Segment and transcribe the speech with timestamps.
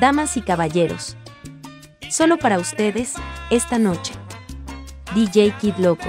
[0.00, 1.16] Damas y caballeros.
[2.10, 3.14] Solo para ustedes,
[3.50, 4.12] esta noche.
[5.14, 6.08] DJ Kid Loco.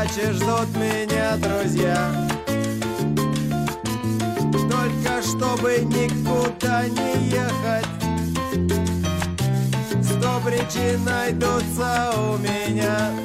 [0.00, 2.10] Даче ждут меня друзья.
[4.70, 7.86] Только чтобы никуда не ехать.
[10.02, 13.19] Сто причин найдутся у меня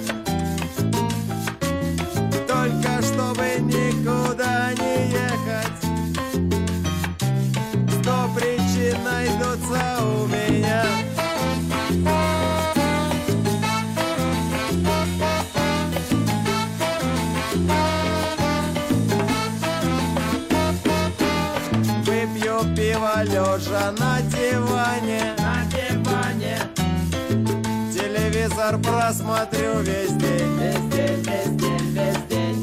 [29.15, 30.59] Просмотрю весь день.
[30.59, 32.59] Весь день, весь день, весь день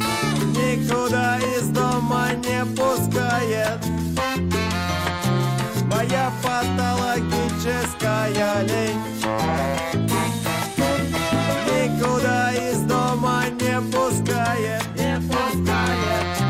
[0.53, 3.81] Никуда из дома не пускает.
[5.87, 9.01] Моя патологическая лень.
[11.65, 16.43] Никуда из дома не пускает Не пускает.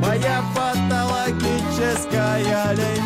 [0.00, 3.02] Моя патологическая лень.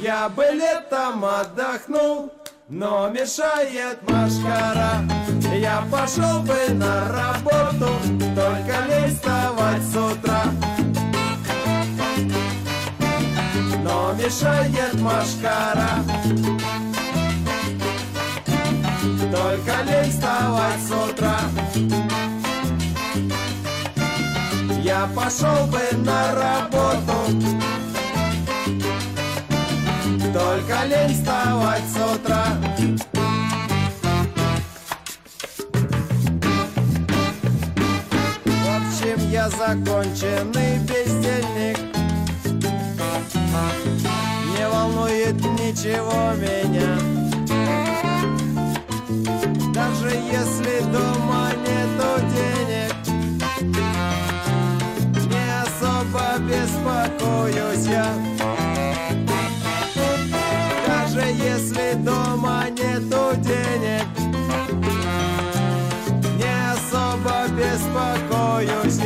[0.00, 2.35] Я бы летом отдохнул
[2.68, 5.04] но мешает машкара.
[5.54, 7.90] Я пошел бы на работу
[8.34, 10.42] Только лень вставать с утра.
[13.82, 16.04] Но мешает машкара.
[19.32, 21.38] Только лень вставать с утра.
[24.82, 27.56] Я пошел бы на работу
[30.32, 31.14] Только лень
[39.66, 41.78] законченный бездельник.
[44.52, 46.96] Не волнует ничего меня.
[49.74, 52.94] Даже если дома нету денег
[55.28, 58.06] Не особо беспокоюсь я.
[60.86, 64.06] Даже если дома нету денег
[66.38, 69.05] Не особо беспокоюсь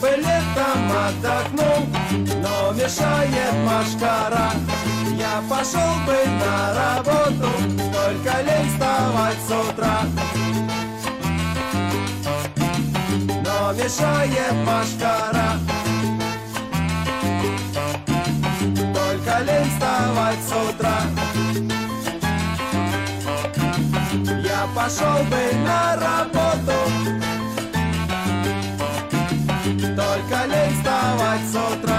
[0.00, 1.86] бы летом отдохнул,
[2.42, 4.52] но мешает машкара.
[5.16, 7.50] Я пошел бы на работу,
[7.92, 10.00] только лень вставать с утра.
[13.44, 15.58] Но мешает машкара.
[18.94, 20.98] Только лень вставать с утра.
[24.42, 27.19] Я пошел бы на работу
[31.52, 31.89] solta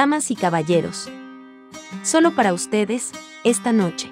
[0.00, 1.10] Damas y caballeros.
[2.04, 3.12] Solo para ustedes,
[3.44, 4.10] esta noche.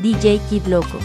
[0.00, 1.00] DJ Kid Loco.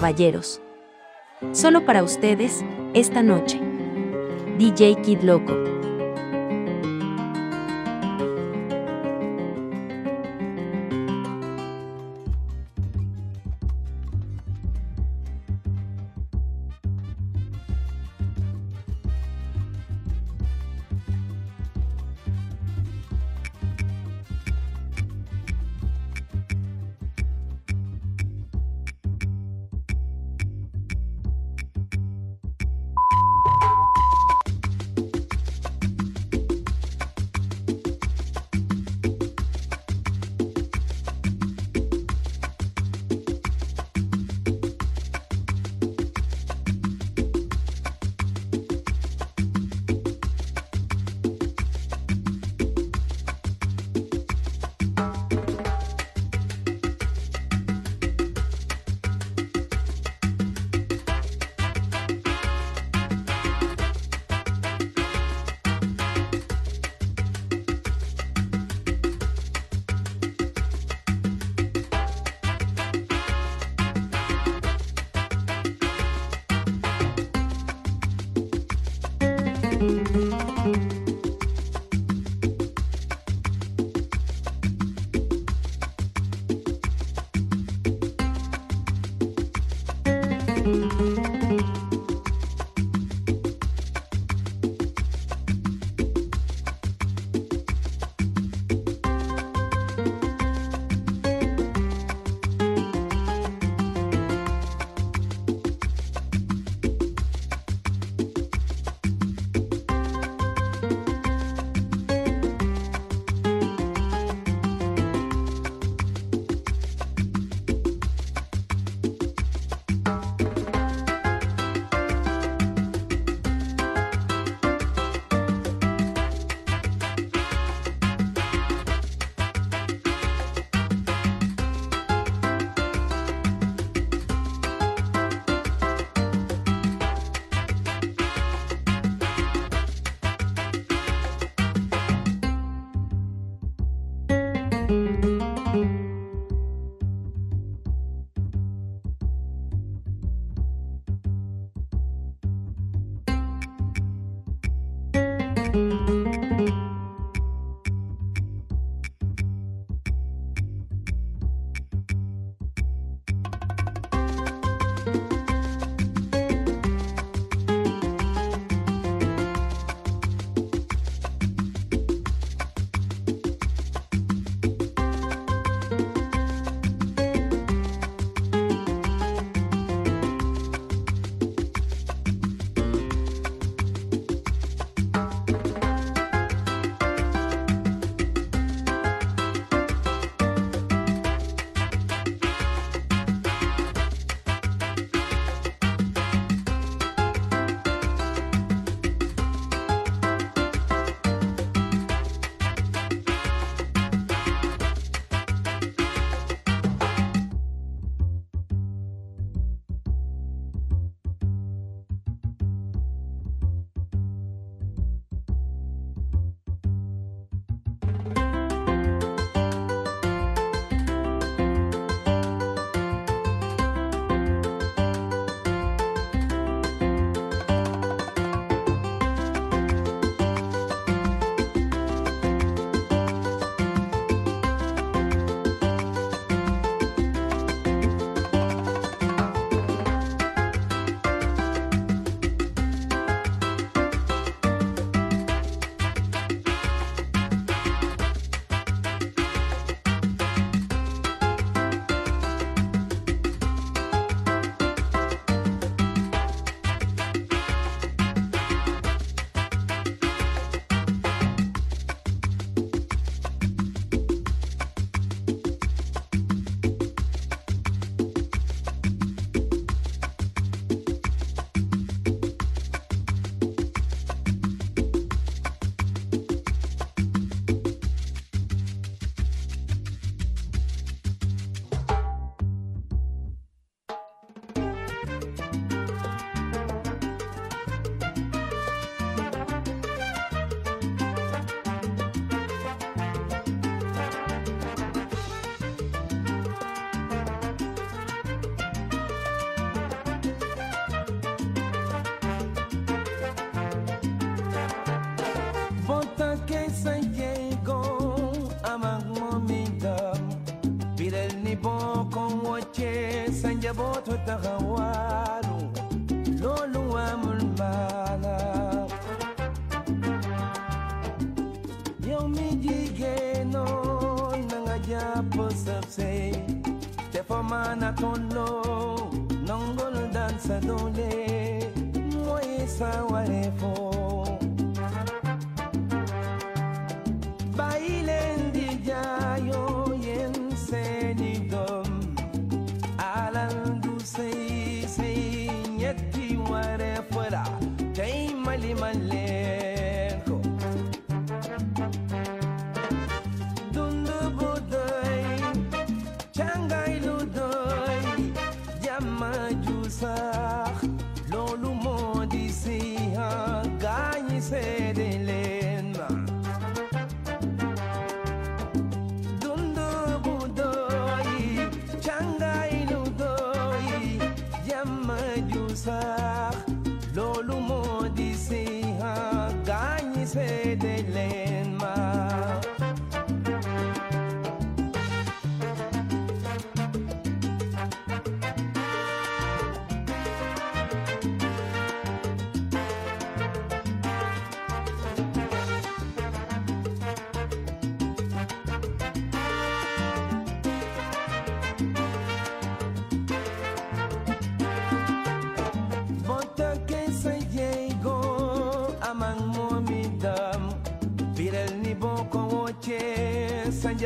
[0.00, 0.62] Caballeros.
[1.52, 3.60] Solo para ustedes, esta noche.
[4.58, 5.69] DJ Kid Loco.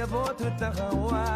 [0.07, 1.34] بوت التغوار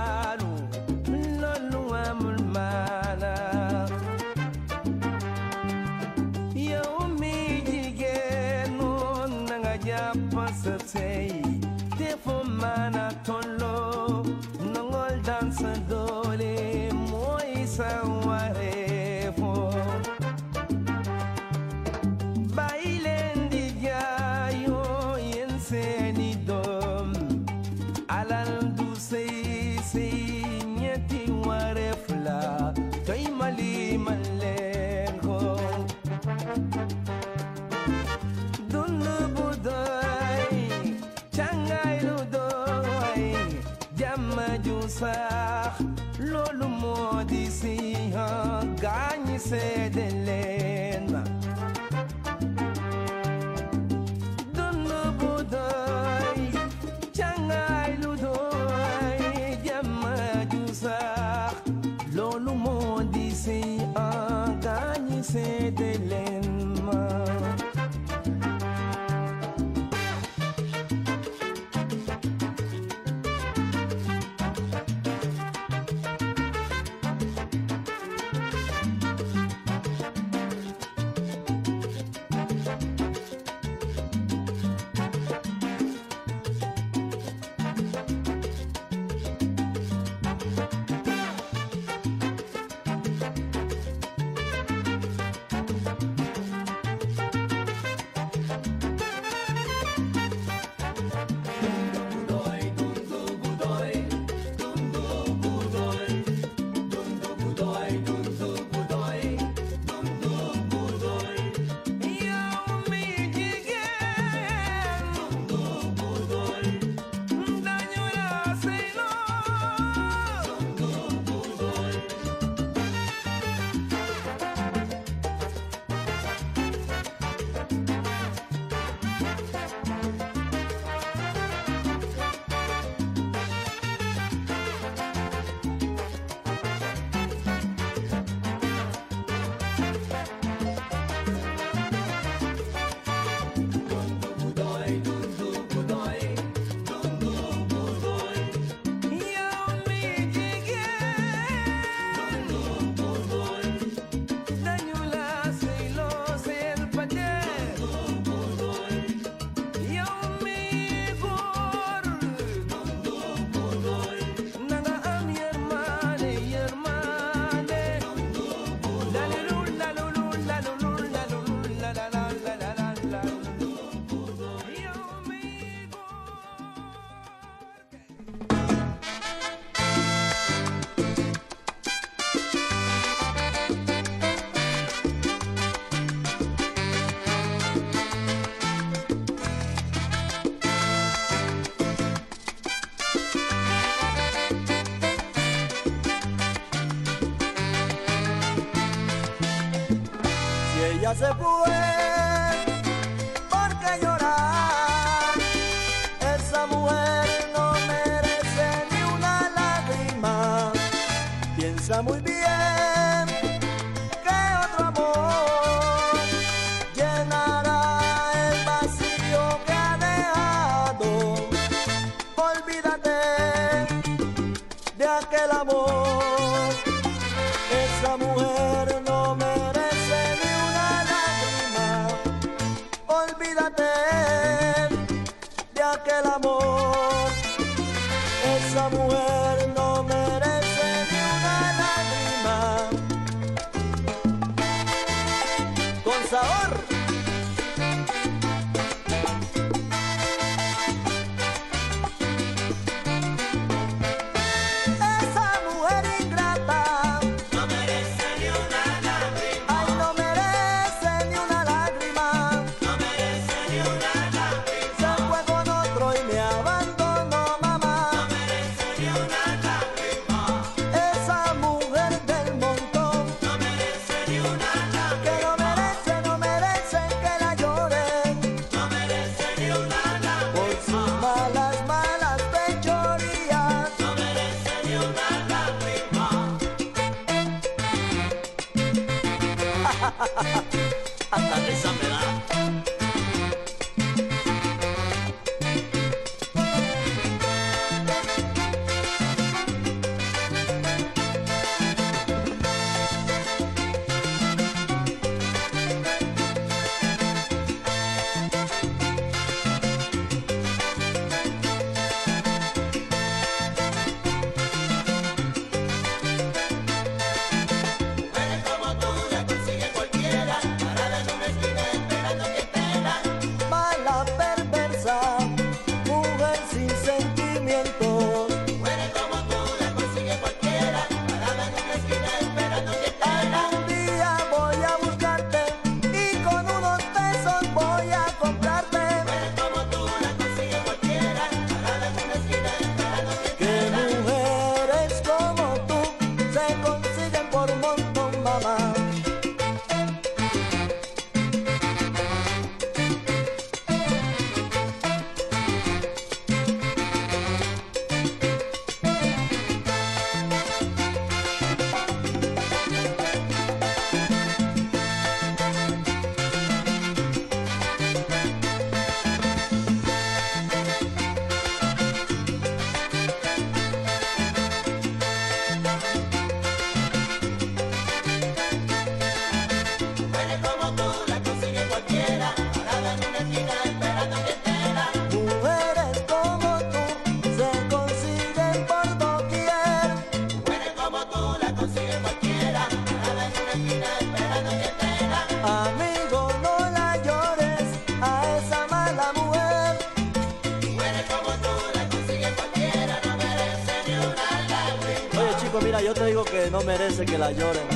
[407.08, 407.88] merece que la lloren.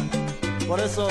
[0.67, 1.07] Por eso,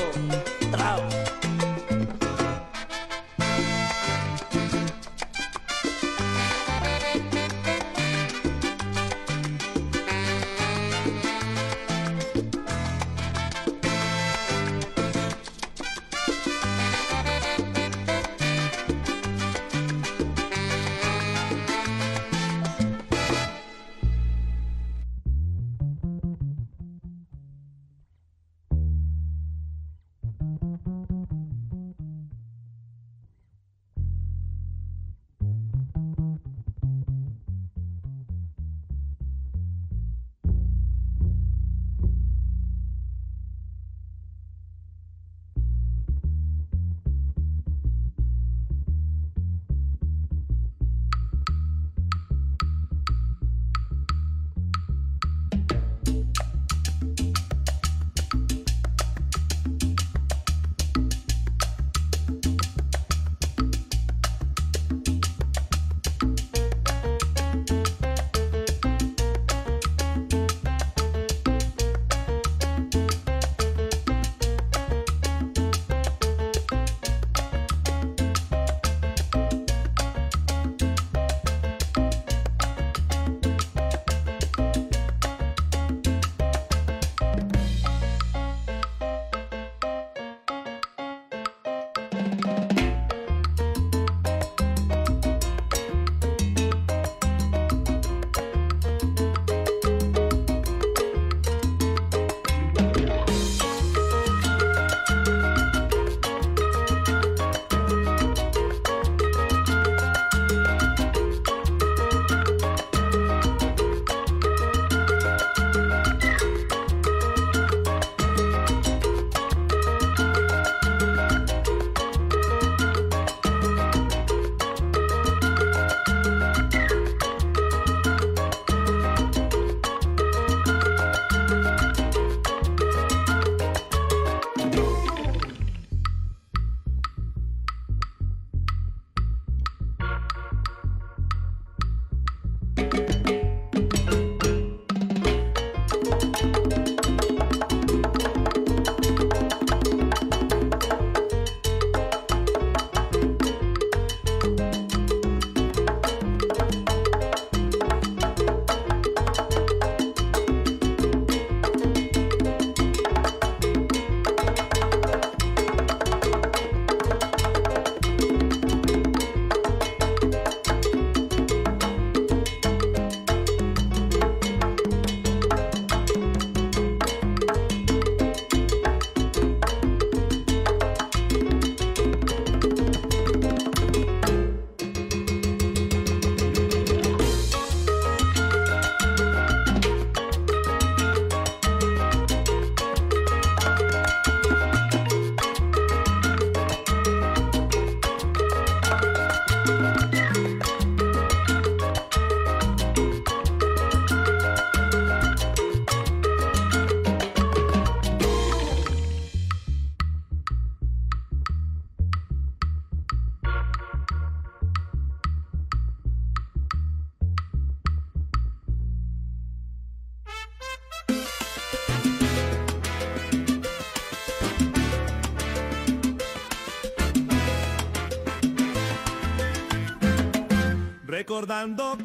[231.41, 231.97] recordando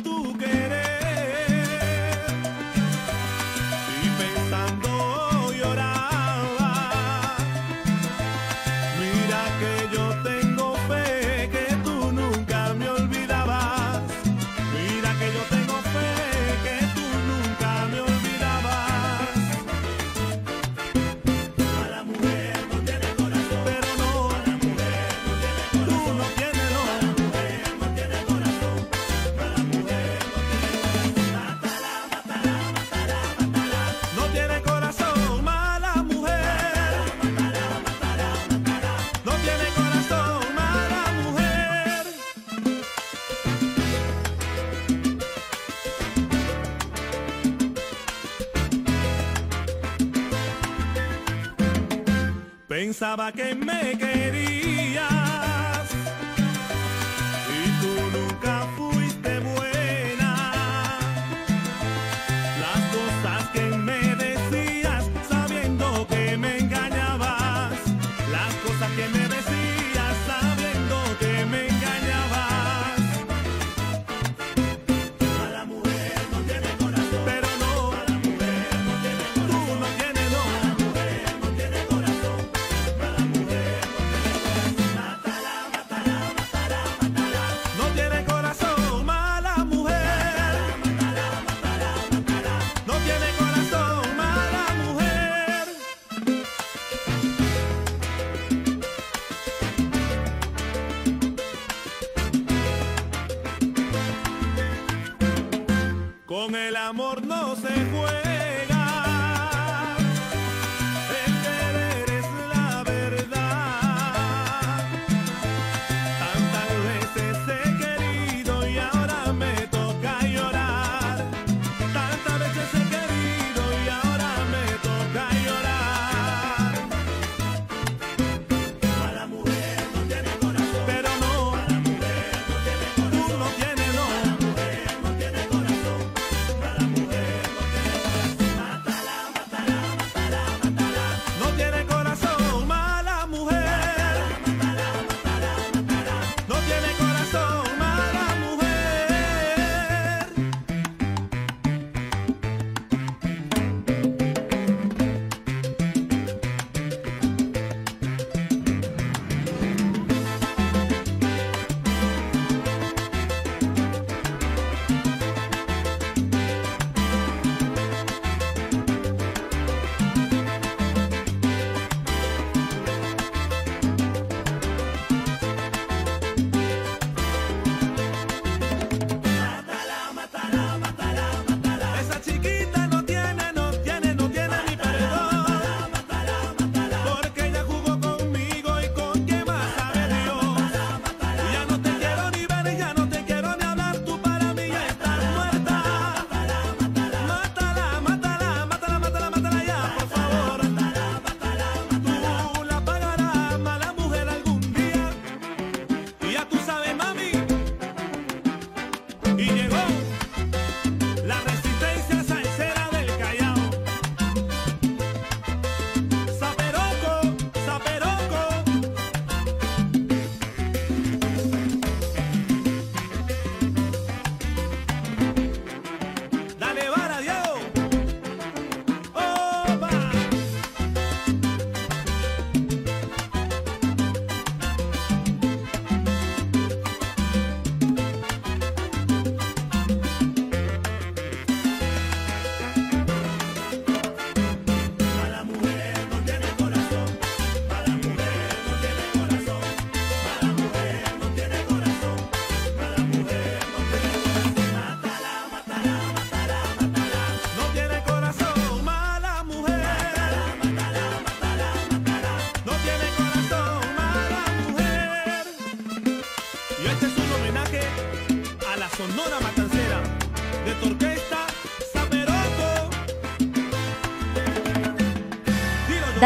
[53.16, 53.85] pensaba que me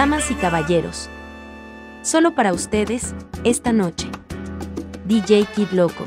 [0.01, 1.11] Damas y caballeros,
[2.01, 4.09] solo para ustedes, esta noche.
[5.05, 6.07] DJ Kid Loco.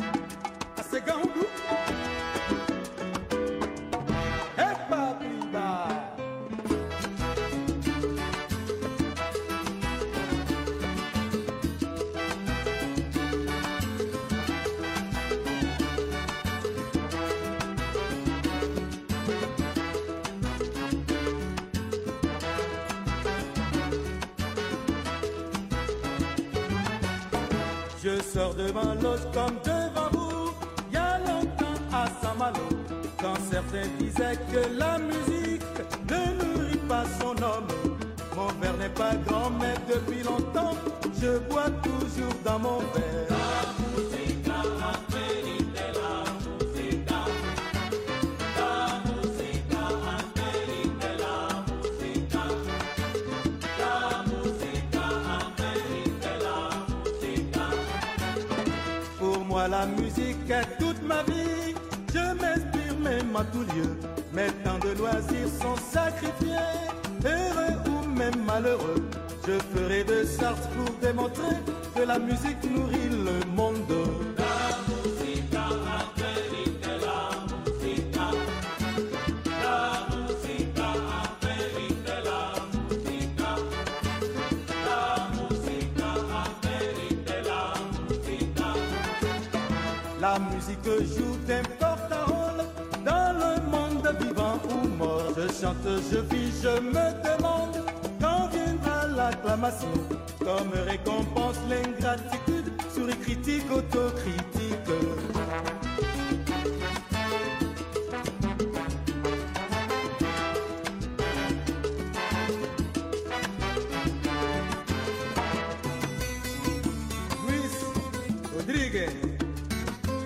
[118.94, 119.10] sigue.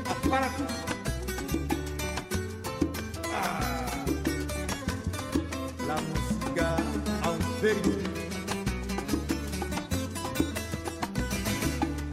[0.05, 0.63] Apárate.
[3.33, 3.85] Ah.
[5.87, 6.75] La música
[7.23, 7.97] aún sigue.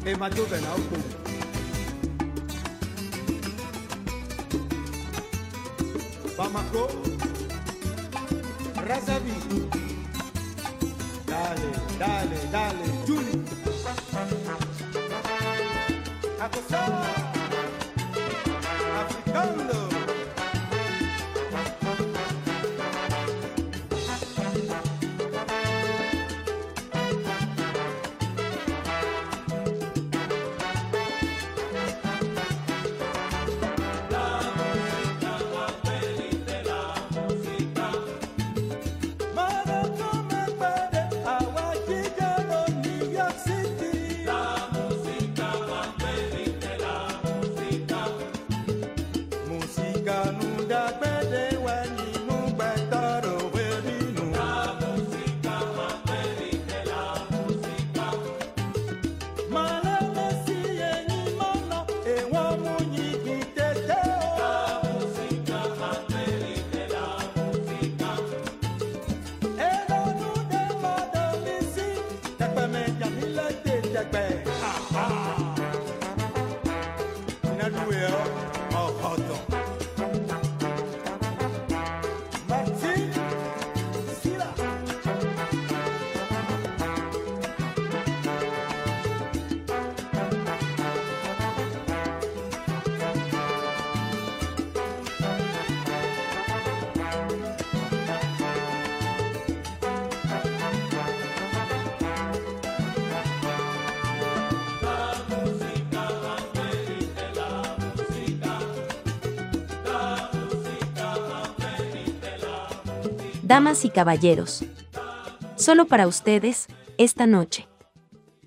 [0.04, 1.22] E ma dove la occupa?
[6.36, 6.88] Bamako,
[8.76, 9.83] Brazzaville.
[16.54, 17.23] gozar.
[113.54, 114.64] Damas y caballeros,
[115.54, 116.66] solo para ustedes,
[116.98, 117.68] esta noche.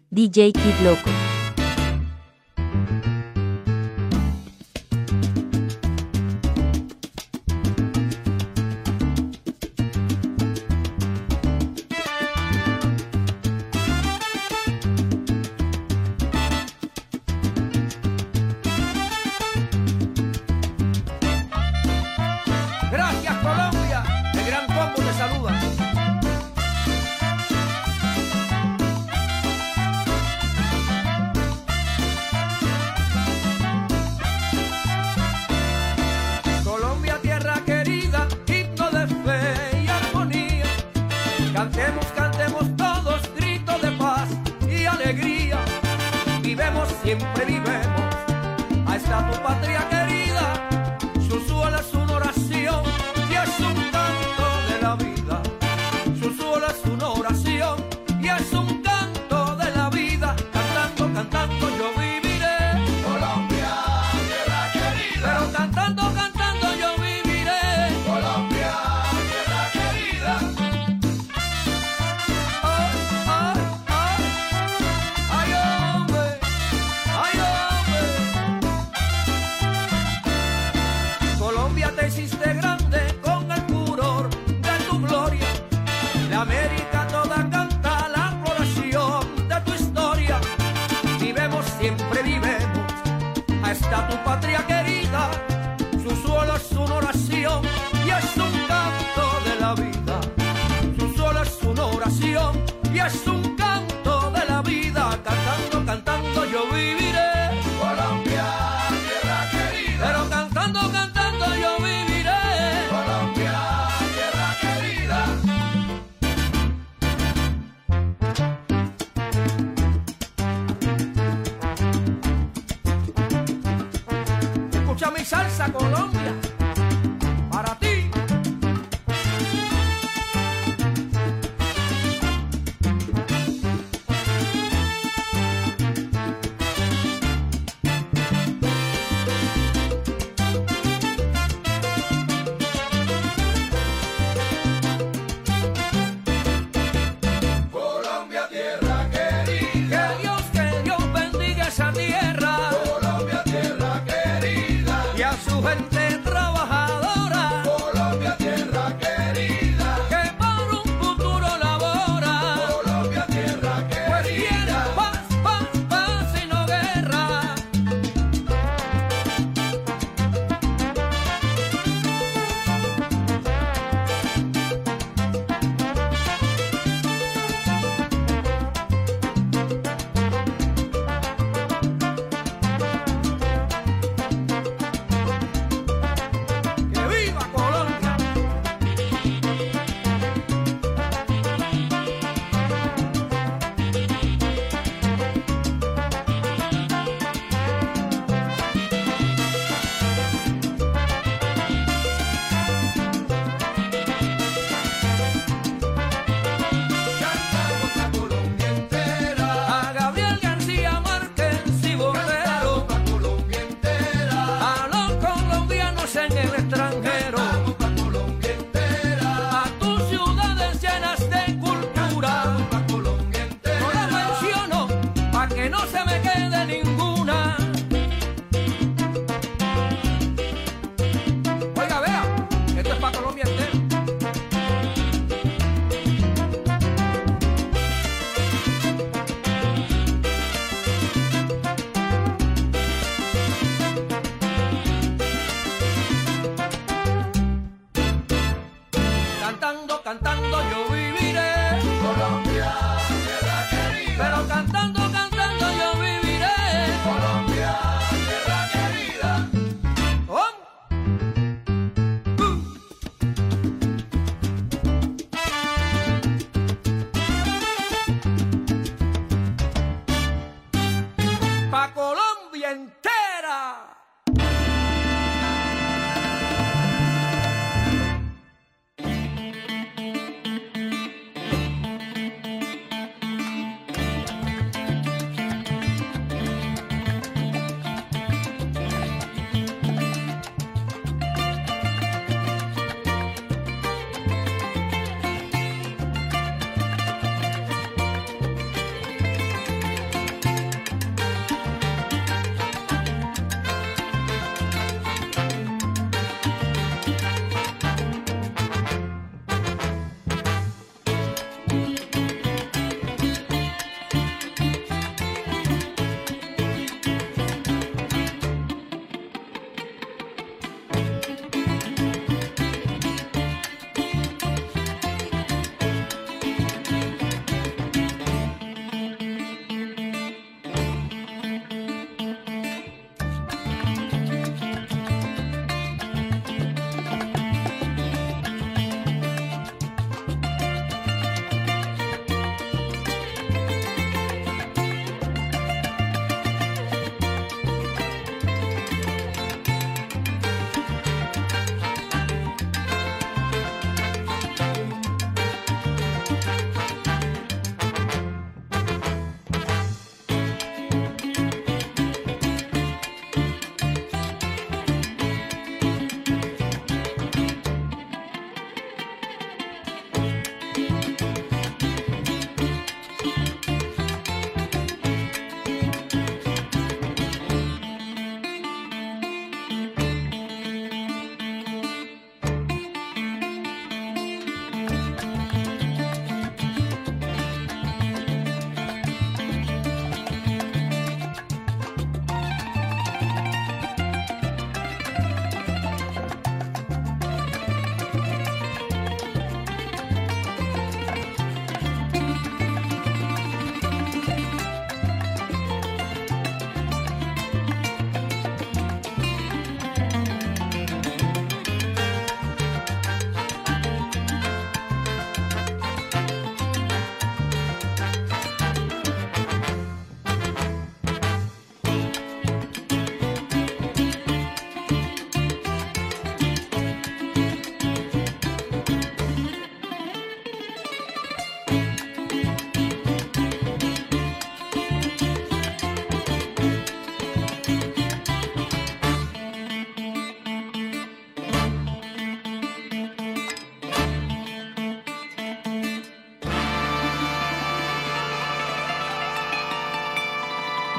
[0.09, 1.26] DJ Kid Loco.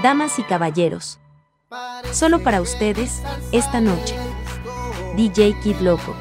[0.09, 1.19] damas y caballeros.
[2.13, 3.21] Solo para ustedes,
[3.53, 4.17] esta noche.
[5.17, 6.15] DJ Kid Loco.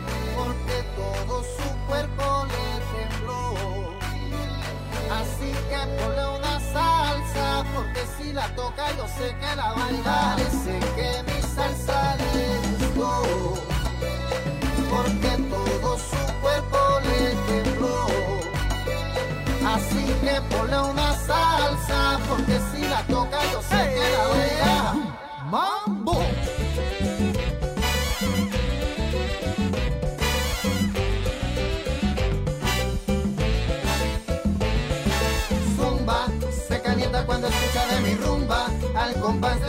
[39.27, 39.66] Bombay.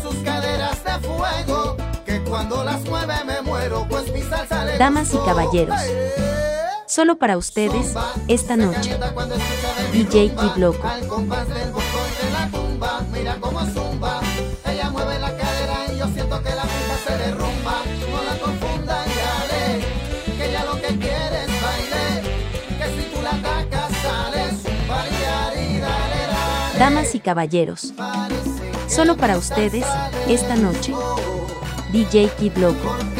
[0.00, 5.18] sus caderas de fuego, que cuando las mueve me muero, pues mi salsa Damas y
[5.18, 5.78] caballeros,
[6.86, 7.94] solo para ustedes,
[8.28, 8.98] esta noche,
[9.92, 10.88] DJ Kid Loco.
[10.88, 11.04] Y.
[26.78, 27.94] Damas y caballeros.
[28.94, 29.84] Solo para ustedes,
[30.28, 30.92] esta noche.
[31.90, 33.13] DJ Kid Loco.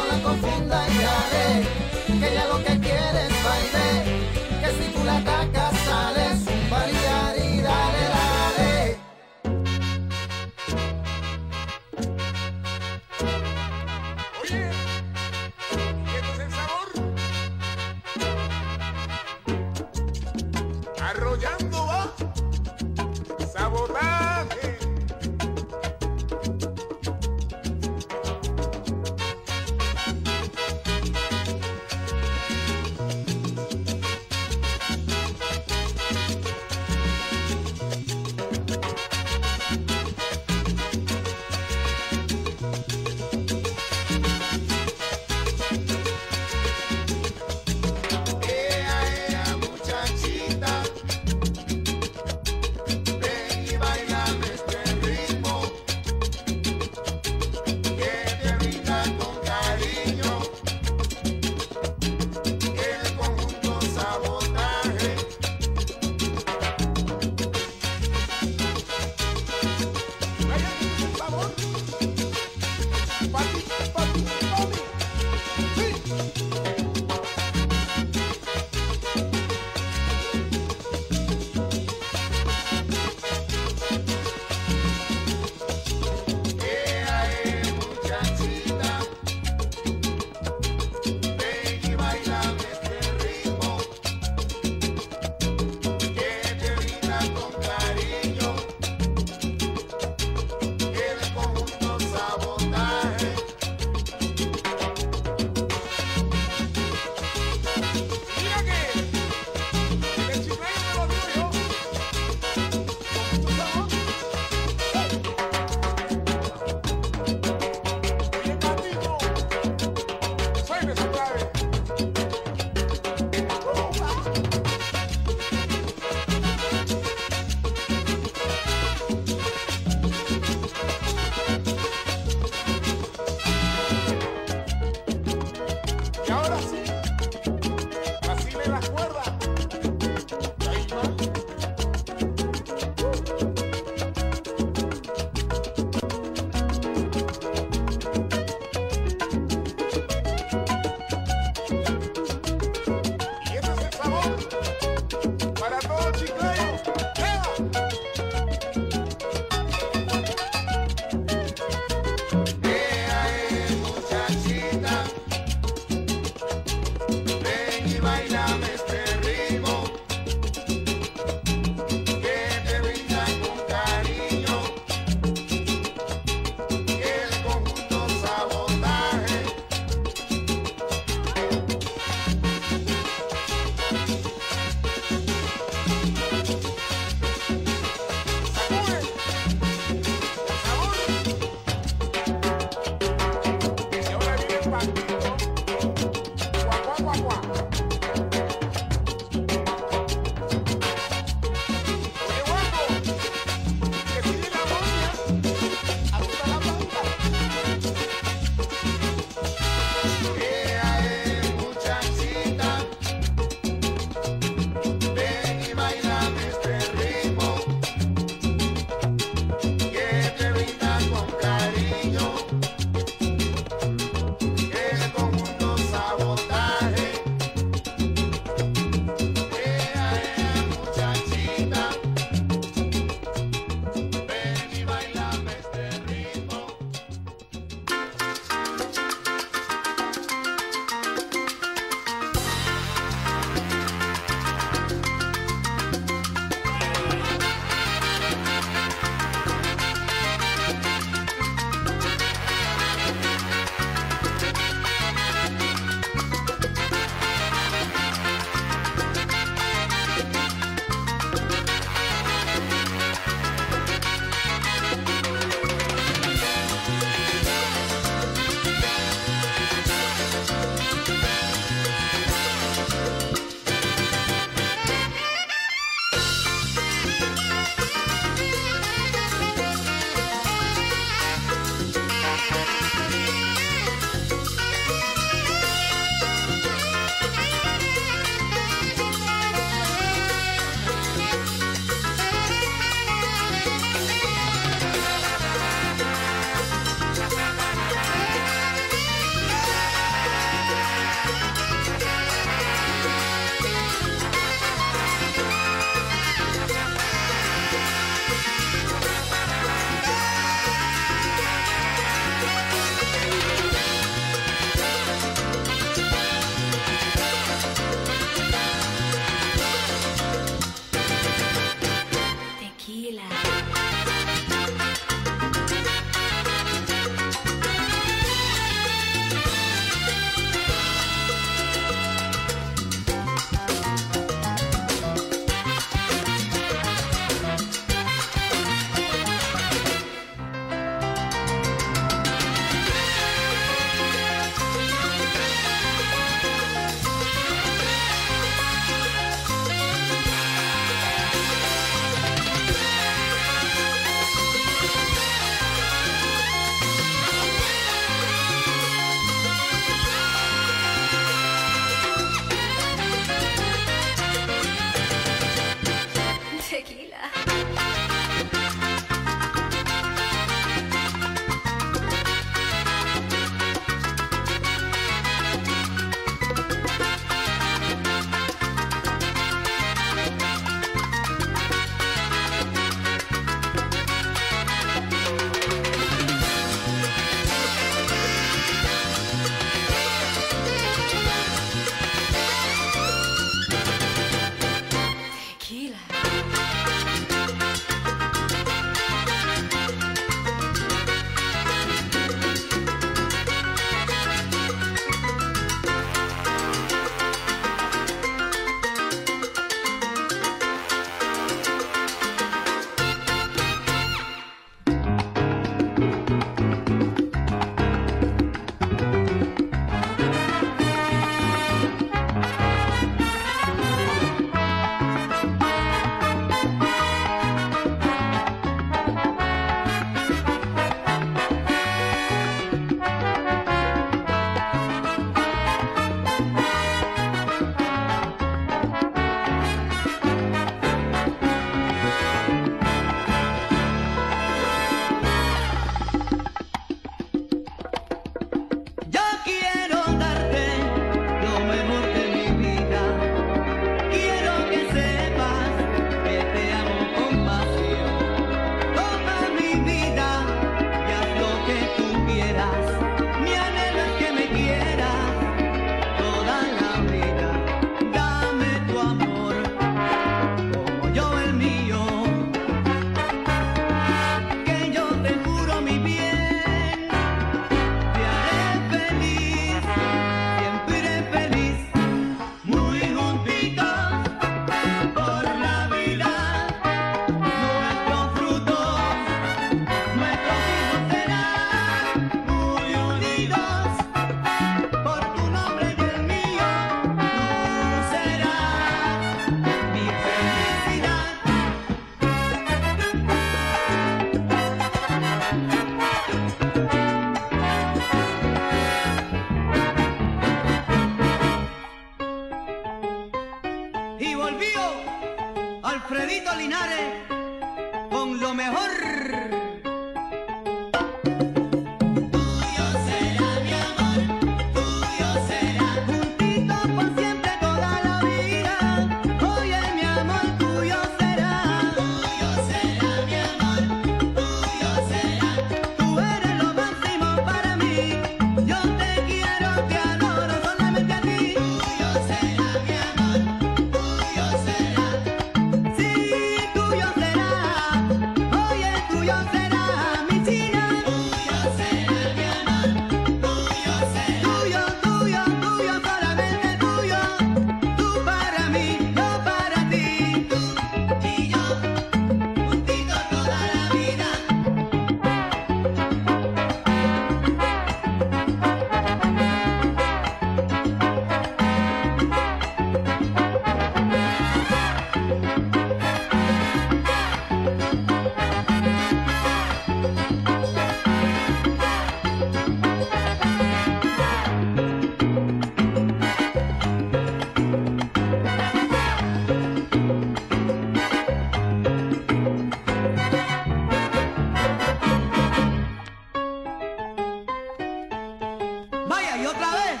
[599.42, 600.00] Y otra vez,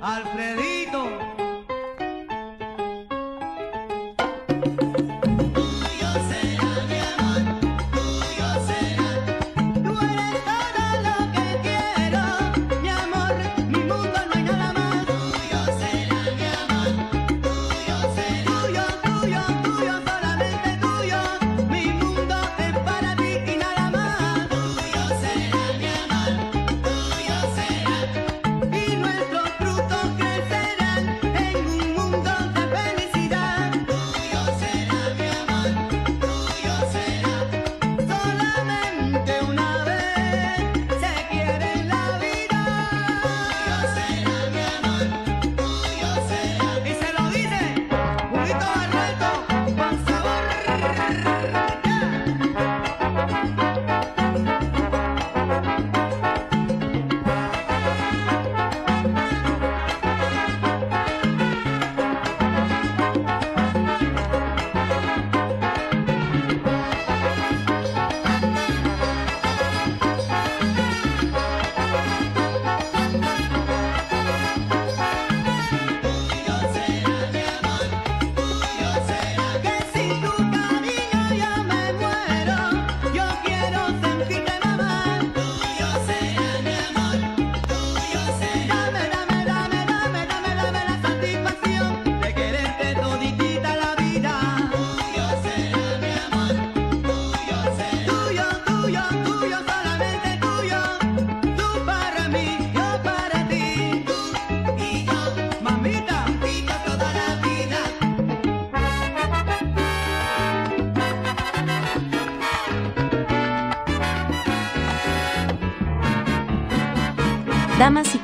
[0.00, 0.63] Alfredito.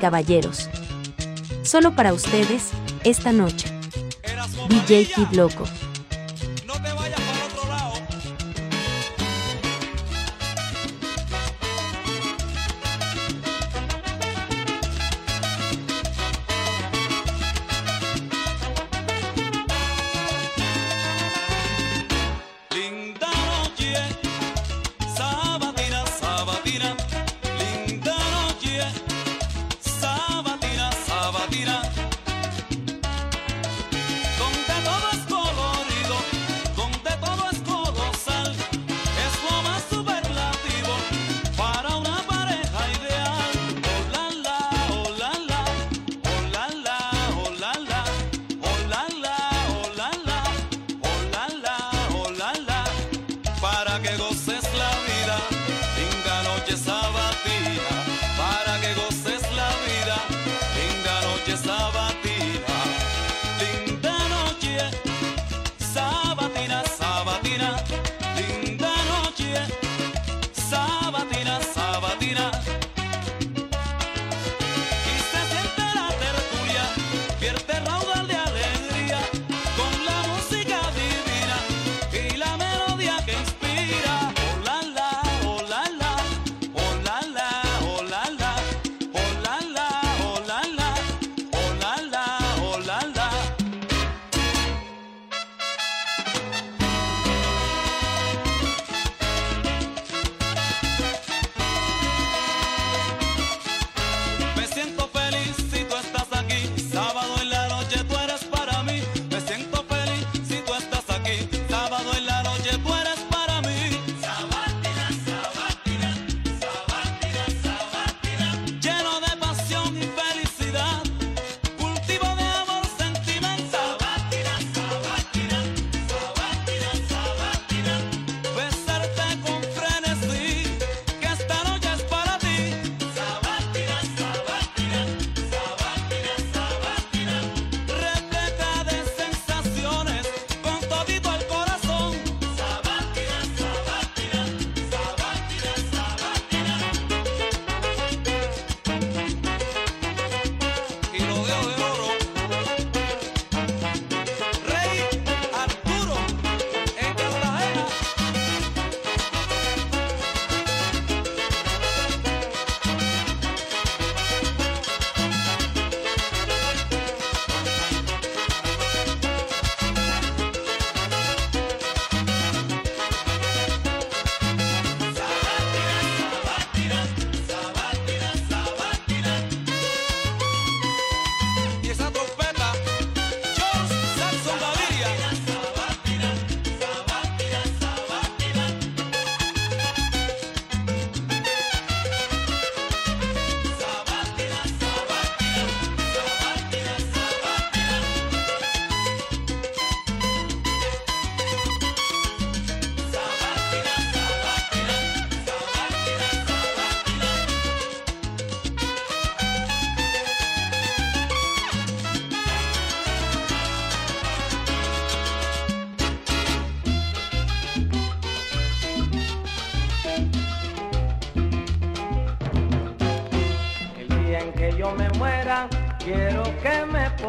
[0.01, 0.69] caballeros.
[1.63, 2.71] Solo para ustedes,
[3.05, 3.69] esta noche.
[4.69, 5.65] DJ Kid Loco.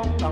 [0.04, 0.32] 他们老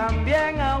[0.00, 0.78] también a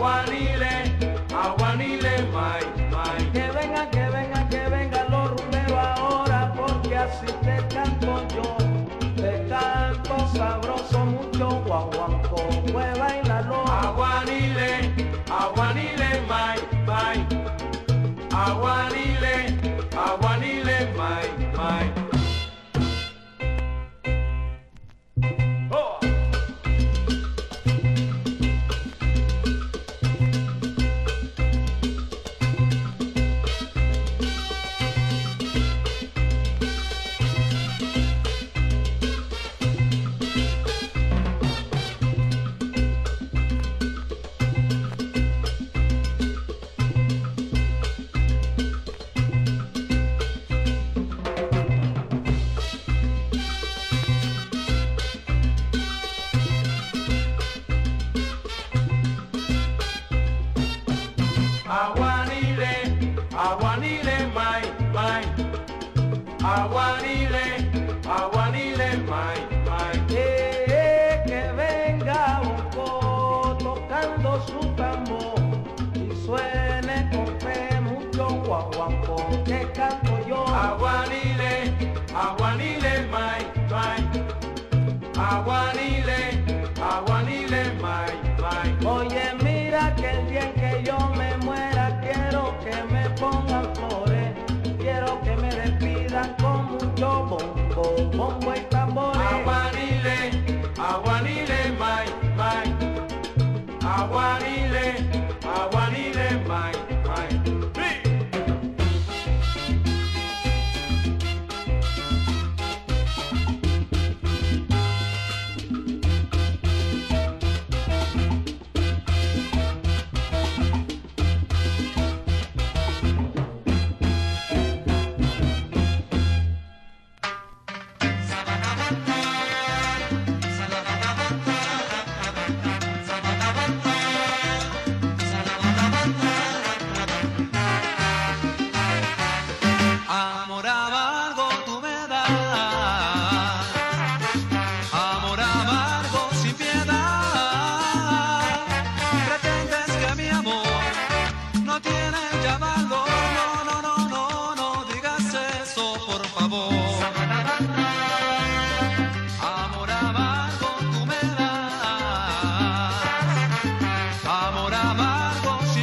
[0.00, 0.96] aguanile,
[1.30, 3.32] aguanile, may, may.
[3.32, 8.56] Que vengan, que vengan, que vengan los rumberos ahora, porque así te canto yo,
[9.16, 12.19] te canto sabroso mucho, guaguaguá.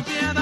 [0.08, 0.37] together.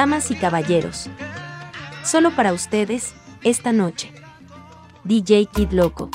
[0.00, 1.10] Damas y caballeros.
[2.02, 3.12] Solo para ustedes,
[3.44, 4.10] esta noche.
[5.04, 6.08] DJ Kid Loco.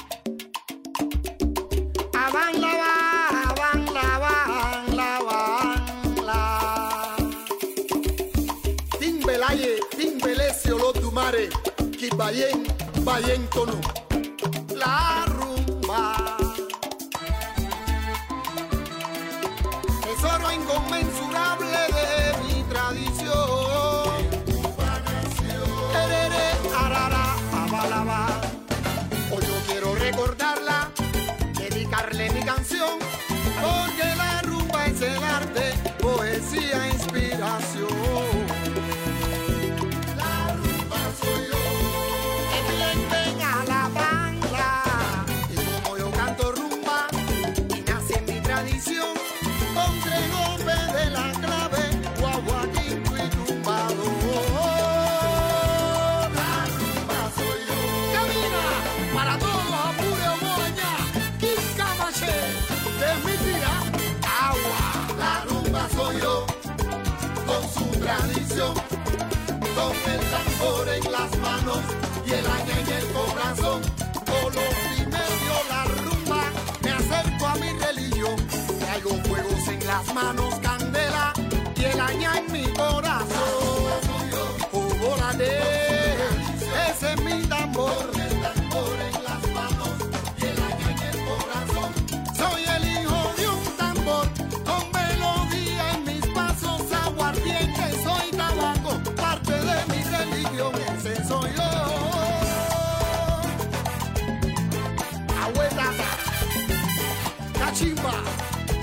[107.75, 108.13] Cachimba,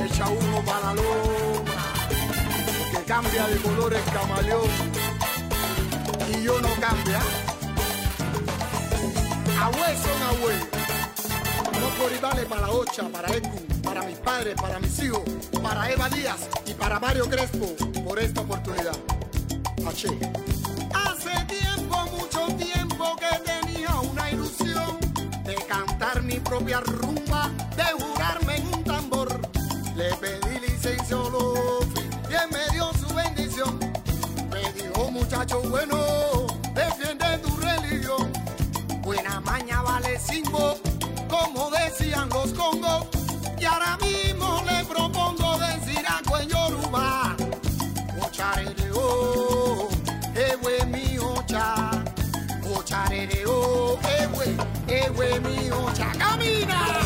[0.05, 1.73] echa humo para la loma,
[2.91, 4.69] que cambia de color el camaleón
[6.29, 7.21] y yo no cambia.
[9.63, 10.59] Abue son abue.
[11.81, 15.23] No por vale para Ocha, para Ecu, para mis padres, para mis hijos,
[15.63, 17.75] para Eva Díaz y para Mario Crespo
[18.05, 18.97] por esta oportunidad.
[19.87, 20.09] Hace
[21.47, 24.99] tiempo, mucho tiempo que tenía una ilusión
[25.45, 27.22] de cantar mi propia rumba,
[31.13, 33.79] a y él me dio su bendición.
[34.51, 35.97] Me dijo, muchacho bueno,
[36.75, 38.33] defiende tu religión.
[39.03, 40.79] Buena maña vale cinco,
[41.29, 43.07] como decían los congos.
[43.59, 46.05] Y ahora mismo le propongo decir
[46.41, 47.37] en Yoruba.
[48.23, 49.89] Ocharereo,
[50.35, 51.91] ewe mi ocha.
[52.75, 54.57] Ocharereo, ewe,
[54.89, 56.11] ewe mi ocha.
[56.19, 57.03] ¡Camina!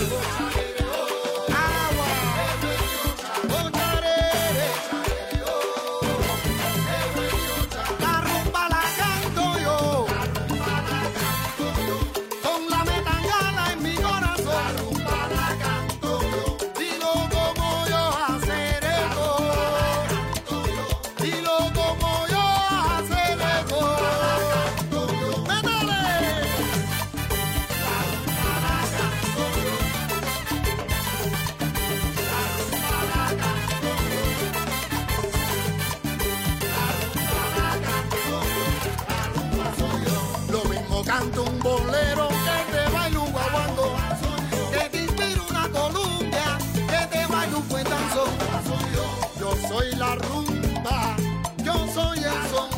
[49.76, 51.16] Soy la rumba,
[51.62, 52.70] yo soy el son,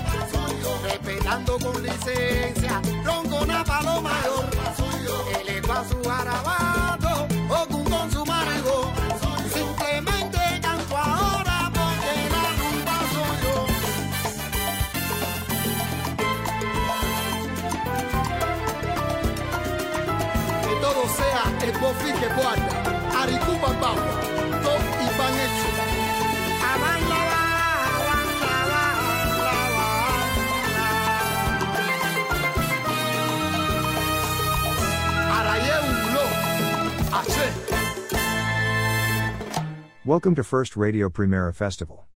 [0.82, 4.46] respetando con licencia, roncona palo mayor,
[5.40, 8.90] el eco a su garabato, Okun con su marido,
[9.54, 13.56] simplemente canto ahora porque la rumba soy yo.
[20.64, 22.72] que todo sea el bofi que guarda,
[23.22, 24.17] Aricuba Bagua,
[40.08, 42.06] Welcome to First Radio Primera Festival.